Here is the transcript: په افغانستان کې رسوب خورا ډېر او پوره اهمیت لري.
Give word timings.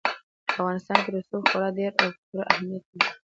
په 0.45 0.51
افغانستان 0.53 0.97
کې 1.03 1.09
رسوب 1.15 1.41
خورا 1.49 1.69
ډېر 1.77 1.91
او 2.03 2.09
پوره 2.25 2.43
اهمیت 2.53 2.83
لري. 2.91 3.09